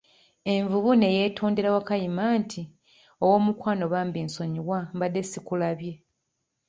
Envubu 0.53 0.91
ne 0.95 1.07
yetondera 1.17 1.69
Wakayima 1.75 2.25
nti, 2.41 2.61
ow'omukwano 3.23 3.83
bambi 3.93 4.19
nsonyiwa, 4.27 4.79
mbadde 4.95 5.21
sikulabye. 5.29 5.93